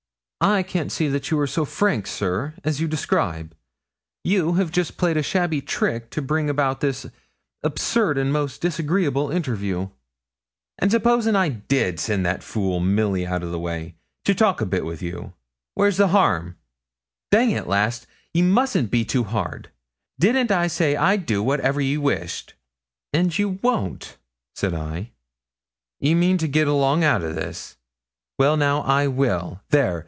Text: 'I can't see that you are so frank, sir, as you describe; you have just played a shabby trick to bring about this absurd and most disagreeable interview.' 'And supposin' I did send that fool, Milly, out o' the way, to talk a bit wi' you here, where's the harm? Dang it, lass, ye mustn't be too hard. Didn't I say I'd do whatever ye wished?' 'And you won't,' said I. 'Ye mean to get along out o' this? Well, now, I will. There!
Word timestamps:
'I 0.43 0.63
can't 0.63 0.91
see 0.91 1.07
that 1.07 1.29
you 1.29 1.39
are 1.39 1.45
so 1.45 1.65
frank, 1.65 2.07
sir, 2.07 2.55
as 2.63 2.81
you 2.81 2.87
describe; 2.87 3.55
you 4.23 4.53
have 4.53 4.71
just 4.71 4.97
played 4.97 5.15
a 5.15 5.21
shabby 5.21 5.61
trick 5.61 6.09
to 6.09 6.19
bring 6.19 6.49
about 6.49 6.81
this 6.81 7.05
absurd 7.61 8.17
and 8.17 8.33
most 8.33 8.59
disagreeable 8.59 9.29
interview.' 9.29 9.89
'And 10.79 10.89
supposin' 10.89 11.35
I 11.35 11.49
did 11.49 11.99
send 11.99 12.25
that 12.25 12.41
fool, 12.41 12.79
Milly, 12.79 13.27
out 13.27 13.43
o' 13.43 13.51
the 13.51 13.59
way, 13.59 13.93
to 14.25 14.33
talk 14.33 14.61
a 14.61 14.65
bit 14.65 14.83
wi' 14.83 14.93
you 14.93 14.97
here, 14.97 15.33
where's 15.75 15.97
the 15.97 16.07
harm? 16.07 16.57
Dang 17.29 17.51
it, 17.51 17.67
lass, 17.67 18.07
ye 18.33 18.41
mustn't 18.41 18.89
be 18.89 19.05
too 19.05 19.25
hard. 19.25 19.69
Didn't 20.19 20.49
I 20.49 20.65
say 20.65 20.95
I'd 20.95 21.27
do 21.27 21.43
whatever 21.43 21.81
ye 21.81 21.99
wished?' 21.99 22.55
'And 23.13 23.37
you 23.37 23.59
won't,' 23.61 24.17
said 24.55 24.73
I. 24.73 25.11
'Ye 25.99 26.15
mean 26.15 26.39
to 26.39 26.47
get 26.47 26.67
along 26.67 27.03
out 27.03 27.21
o' 27.21 27.31
this? 27.31 27.77
Well, 28.39 28.57
now, 28.57 28.81
I 28.81 29.05
will. 29.05 29.61
There! 29.69 29.99